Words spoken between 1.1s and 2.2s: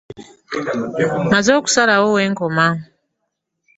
Mmaze okusalawo